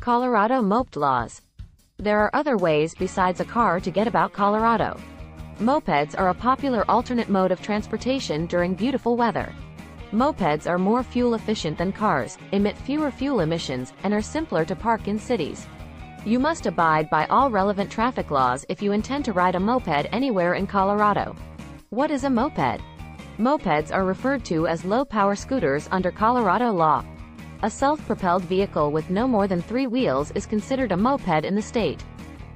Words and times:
Colorado 0.00 0.62
Moped 0.62 0.96
Laws. 0.96 1.42
There 1.98 2.18
are 2.20 2.30
other 2.32 2.56
ways 2.56 2.94
besides 2.94 3.40
a 3.40 3.44
car 3.44 3.78
to 3.80 3.90
get 3.90 4.06
about 4.06 4.32
Colorado. 4.32 4.98
Mopeds 5.58 6.18
are 6.18 6.30
a 6.30 6.34
popular 6.34 6.90
alternate 6.90 7.28
mode 7.28 7.52
of 7.52 7.60
transportation 7.60 8.46
during 8.46 8.72
beautiful 8.72 9.18
weather. 9.18 9.52
Mopeds 10.10 10.66
are 10.66 10.78
more 10.78 11.02
fuel 11.02 11.34
efficient 11.34 11.76
than 11.76 11.92
cars, 11.92 12.38
emit 12.52 12.78
fewer 12.78 13.10
fuel 13.10 13.40
emissions, 13.40 13.92
and 14.02 14.14
are 14.14 14.22
simpler 14.22 14.64
to 14.64 14.74
park 14.74 15.06
in 15.06 15.18
cities. 15.18 15.66
You 16.24 16.38
must 16.38 16.64
abide 16.64 17.10
by 17.10 17.26
all 17.26 17.50
relevant 17.50 17.90
traffic 17.90 18.30
laws 18.30 18.64
if 18.70 18.80
you 18.80 18.92
intend 18.92 19.26
to 19.26 19.34
ride 19.34 19.54
a 19.54 19.60
moped 19.60 20.06
anywhere 20.12 20.54
in 20.54 20.66
Colorado. 20.66 21.36
What 21.90 22.10
is 22.10 22.24
a 22.24 22.30
moped? 22.30 22.80
Mopeds 23.38 23.92
are 23.94 24.06
referred 24.06 24.46
to 24.46 24.66
as 24.66 24.82
low-power 24.82 25.36
scooters 25.36 25.90
under 25.92 26.10
Colorado 26.10 26.72
law. 26.72 27.04
A 27.62 27.68
self-propelled 27.68 28.44
vehicle 28.44 28.90
with 28.90 29.10
no 29.10 29.28
more 29.28 29.46
than 29.46 29.60
three 29.60 29.86
wheels 29.86 30.30
is 30.30 30.46
considered 30.46 30.92
a 30.92 30.96
moped 30.96 31.44
in 31.44 31.54
the 31.54 31.60
state. 31.60 32.02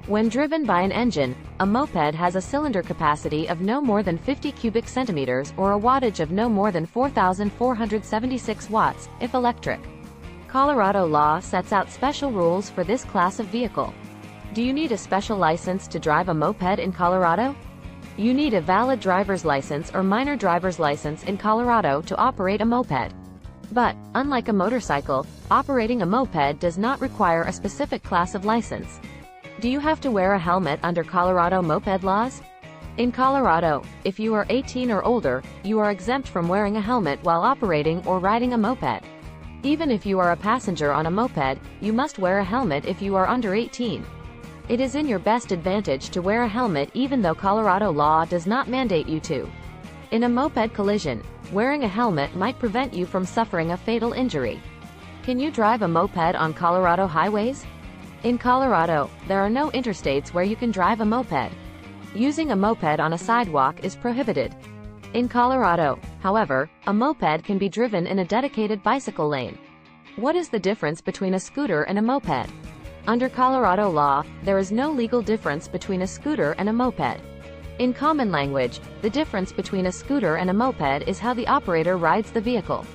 When 0.07 0.29
driven 0.29 0.65
by 0.65 0.81
an 0.81 0.91
engine, 0.91 1.35
a 1.59 1.65
moped 1.65 2.15
has 2.15 2.35
a 2.35 2.41
cylinder 2.41 2.81
capacity 2.81 3.47
of 3.47 3.61
no 3.61 3.79
more 3.79 4.01
than 4.01 4.17
50 4.17 4.51
cubic 4.53 4.87
centimeters 4.87 5.53
or 5.57 5.73
a 5.73 5.79
wattage 5.79 6.21
of 6.21 6.31
no 6.31 6.49
more 6.49 6.71
than 6.71 6.87
4,476 6.87 8.69
watts, 8.71 9.07
if 9.19 9.35
electric. 9.35 9.79
Colorado 10.47 11.05
law 11.05 11.39
sets 11.39 11.71
out 11.71 11.91
special 11.91 12.31
rules 12.31 12.71
for 12.71 12.83
this 12.83 13.03
class 13.03 13.39
of 13.39 13.45
vehicle. 13.47 13.93
Do 14.55 14.63
you 14.63 14.73
need 14.73 14.91
a 14.91 14.97
special 14.97 15.37
license 15.37 15.87
to 15.89 15.99
drive 15.99 16.29
a 16.29 16.33
moped 16.33 16.79
in 16.79 16.91
Colorado? 16.91 17.55
You 18.17 18.33
need 18.33 18.55
a 18.55 18.61
valid 18.61 19.01
driver's 19.01 19.45
license 19.45 19.91
or 19.93 20.01
minor 20.01 20.35
driver's 20.35 20.79
license 20.79 21.23
in 21.25 21.37
Colorado 21.37 22.01
to 22.01 22.17
operate 22.17 22.61
a 22.61 22.65
moped. 22.65 23.13
But, 23.71 23.95
unlike 24.13 24.47
a 24.47 24.53
motorcycle, 24.53 25.25
operating 25.51 26.01
a 26.01 26.05
moped 26.05 26.59
does 26.59 26.77
not 26.77 27.01
require 27.01 27.43
a 27.43 27.53
specific 27.53 28.03
class 28.03 28.35
of 28.35 28.45
license. 28.45 28.99
Do 29.59 29.69
you 29.69 29.79
have 29.79 30.01
to 30.01 30.11
wear 30.11 30.33
a 30.33 30.39
helmet 30.39 30.79
under 30.83 31.03
Colorado 31.03 31.61
moped 31.61 32.03
laws? 32.03 32.41
In 32.97 33.11
Colorado, 33.11 33.83
if 34.03 34.19
you 34.19 34.33
are 34.33 34.45
18 34.49 34.91
or 34.91 35.03
older, 35.03 35.43
you 35.63 35.79
are 35.79 35.91
exempt 35.91 36.27
from 36.27 36.47
wearing 36.47 36.77
a 36.77 36.81
helmet 36.81 37.19
while 37.23 37.41
operating 37.41 38.05
or 38.05 38.19
riding 38.19 38.53
a 38.53 38.57
moped. 38.57 39.03
Even 39.63 39.91
if 39.91 40.05
you 40.05 40.19
are 40.19 40.31
a 40.31 40.37
passenger 40.37 40.93
on 40.93 41.07
a 41.07 41.11
moped, 41.11 41.59
you 41.81 41.91
must 41.91 42.19
wear 42.19 42.39
a 42.39 42.43
helmet 42.43 42.85
if 42.85 43.01
you 43.01 43.15
are 43.15 43.27
under 43.27 43.55
18. 43.55 44.05
It 44.69 44.79
is 44.79 44.95
in 44.95 45.07
your 45.07 45.19
best 45.19 45.51
advantage 45.51 46.09
to 46.09 46.21
wear 46.21 46.43
a 46.43 46.47
helmet 46.47 46.89
even 46.93 47.21
though 47.21 47.35
Colorado 47.35 47.91
law 47.91 48.25
does 48.25 48.47
not 48.47 48.69
mandate 48.69 49.07
you 49.07 49.19
to. 49.21 49.49
In 50.11 50.23
a 50.23 50.29
moped 50.29 50.73
collision, 50.73 51.21
wearing 51.55 51.85
a 51.85 51.87
helmet 51.87 52.35
might 52.35 52.59
prevent 52.59 52.93
you 52.93 53.05
from 53.05 53.25
suffering 53.25 53.71
a 53.71 53.77
fatal 53.77 54.11
injury. 54.11 54.61
Can 55.23 55.39
you 55.39 55.49
drive 55.49 55.83
a 55.83 55.87
moped 55.87 56.35
on 56.35 56.53
Colorado 56.53 57.07
highways? 57.07 57.65
In 58.23 58.37
Colorado, 58.37 59.09
there 59.29 59.39
are 59.39 59.49
no 59.49 59.71
interstates 59.71 60.33
where 60.33 60.43
you 60.43 60.57
can 60.57 60.69
drive 60.69 60.99
a 60.99 61.05
moped. 61.05 61.53
Using 62.13 62.51
a 62.51 62.55
moped 62.57 62.99
on 62.99 63.13
a 63.13 63.17
sidewalk 63.17 63.85
is 63.85 63.95
prohibited. 63.95 64.53
In 65.13 65.29
Colorado, 65.29 65.97
however, 66.19 66.69
a 66.87 66.93
moped 66.93 67.45
can 67.45 67.57
be 67.57 67.69
driven 67.69 68.05
in 68.05 68.19
a 68.19 68.25
dedicated 68.25 68.83
bicycle 68.83 69.29
lane. 69.29 69.57
What 70.17 70.35
is 70.35 70.49
the 70.49 70.59
difference 70.59 70.99
between 70.99 71.35
a 71.35 71.39
scooter 71.39 71.83
and 71.83 71.97
a 71.97 72.01
moped? 72.01 72.49
Under 73.07 73.29
Colorado 73.29 73.89
law, 73.89 74.25
there 74.43 74.57
is 74.57 74.73
no 74.73 74.91
legal 74.91 75.21
difference 75.21 75.69
between 75.69 76.01
a 76.01 76.07
scooter 76.07 76.53
and 76.57 76.67
a 76.67 76.73
moped. 76.73 77.21
In 77.77 77.93
common 77.93 78.31
language, 78.31 78.79
the 79.01 79.09
difference 79.09 79.51
between 79.51 79.87
a 79.87 79.91
scooter 79.91 80.37
and 80.37 80.49
a 80.49 80.53
moped 80.53 81.05
is 81.09 81.19
how 81.19 81.33
the 81.33 81.47
operator 81.47 81.97
rides 81.97 82.31
the 82.31 82.39
vehicle. 82.39 82.85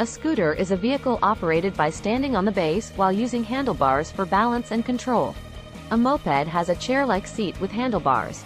A 0.00 0.06
scooter 0.06 0.52
is 0.52 0.72
a 0.72 0.76
vehicle 0.76 1.20
operated 1.22 1.76
by 1.76 1.90
standing 1.90 2.34
on 2.34 2.44
the 2.44 2.50
base 2.50 2.90
while 2.96 3.12
using 3.12 3.44
handlebars 3.44 4.10
for 4.10 4.26
balance 4.26 4.72
and 4.72 4.84
control. 4.84 5.36
A 5.92 5.96
moped 5.96 6.48
has 6.48 6.70
a 6.70 6.74
chair-like 6.74 7.24
seat 7.24 7.58
with 7.60 7.70
handlebars. 7.70 8.44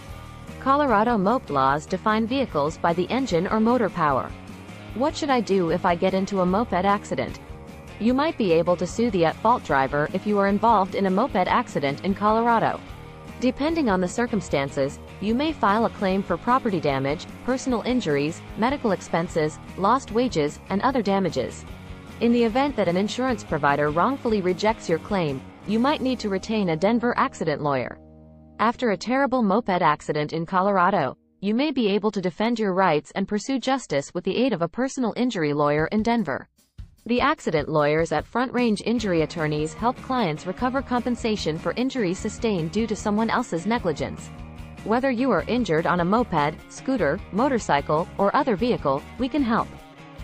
Colorado 0.61 1.17
moped 1.17 1.49
laws 1.49 1.87
define 1.87 2.27
vehicles 2.27 2.77
by 2.77 2.93
the 2.93 3.09
engine 3.09 3.47
or 3.47 3.59
motor 3.59 3.89
power. 3.89 4.31
What 4.97 5.17
should 5.17 5.31
I 5.31 5.41
do 5.41 5.71
if 5.71 5.87
I 5.87 5.95
get 5.95 6.13
into 6.13 6.43
a 6.43 6.47
moped 6.47 6.75
accident? 6.75 7.41
You 7.99 8.13
might 8.13 8.37
be 8.37 8.53
able 8.53 8.77
to 8.77 8.87
sue 8.87 9.11
the 9.11 9.25
at-fault 9.25 9.65
driver 9.65 10.11
if 10.13 10.27
you 10.27 10.39
are 10.39 10.49
involved 10.49 10.95
in 10.95 11.07
a 11.07 11.11
moped 11.11 11.49
accident 11.49 12.05
in 12.05 12.15
Colorado. 12.15 12.79
Depending 13.39 13.89
on 13.89 14.01
the 14.01 14.09
circumstances, 14.09 14.99
you 15.21 15.35
may 15.35 15.53
file 15.53 15.87
a 15.87 15.91
claim 15.91 16.23
for 16.23 16.37
property 16.37 16.81
damage, 16.81 17.27
personal 17.45 17.83
injuries, 17.83 18.43
medical 18.59 18.93
expenses, 18.93 19.59
lost 19.79 20.13
wages, 20.13 20.59
and 20.69 20.83
other 20.83 21.03
damages. 21.03 21.65
In 22.21 22.33
the 22.33 22.45
event 22.45 22.77
that 22.77 22.89
an 22.89 22.97
insurance 22.97 23.45
provider 23.45 23.91
wrongfully 23.91 24.43
rejects 24.43 24.89
your 24.89 24.99
claim, 24.99 25.41
you 25.67 25.79
might 25.79 26.03
need 26.03 26.19
to 26.21 26.29
retain 26.29 26.71
a 26.71 26.77
Denver 26.77 27.15
accident 27.17 27.63
lawyer. 27.63 27.99
After 28.59 28.91
a 28.91 28.97
terrible 28.97 29.43
moped 29.43 29.71
accident 29.81 30.35
in 30.35 30.45
Colorado, 30.45 31.17
you 31.41 31.55
may 31.55 31.71
be 31.71 31.89
able 31.89 32.11
to 32.11 32.21
defend 32.21 32.59
your 32.59 32.75
rights 32.75 33.11
and 33.15 33.27
pursue 33.27 33.59
justice 33.59 34.13
with 34.13 34.25
the 34.25 34.37
aid 34.37 34.53
of 34.53 34.61
a 34.61 34.69
personal 34.69 35.15
injury 35.17 35.55
lawyer 35.55 35.87
in 35.87 36.03
Denver. 36.03 36.47
The 37.11 37.21
accident 37.21 37.69
lawyers 37.69 38.13
at 38.13 38.25
Front 38.25 38.53
Range 38.53 38.81
Injury 38.87 39.23
Attorneys 39.23 39.75
help 39.75 40.01
clients 40.01 40.47
recover 40.47 40.81
compensation 40.81 41.59
for 41.59 41.73
injuries 41.73 42.21
sustained 42.21 42.71
due 42.71 42.87
to 42.87 42.95
someone 42.95 43.31
else's 43.31 43.67
negligence. 43.67 44.29
Whether 44.85 45.11
you 45.11 45.33
are 45.33 45.43
injured 45.49 45.89
on 45.89 45.99
a 45.99 46.05
moped, 46.05 46.55
scooter, 46.69 47.19
motorcycle, 47.33 48.07
or 48.17 48.31
other 48.37 48.55
vehicle, 48.55 49.03
we 49.19 49.29
can 49.29 49.43
help. 49.43 49.67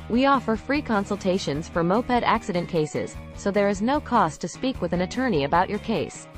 We 0.09 0.27
offer 0.27 0.55
free 0.55 0.81
consultations 0.81 1.69
for 1.69 1.83
moped 1.83 2.23
accident 2.23 2.69
cases, 2.69 3.17
so 3.35 3.51
there 3.51 3.69
is 3.69 3.83
no 3.83 3.99
cost 3.99 4.41
to 4.43 4.47
speak 4.47 4.81
with 4.81 4.93
an 4.93 5.01
attorney 5.01 5.43
about 5.43 5.69
your 5.69 5.81
case. 5.81 6.29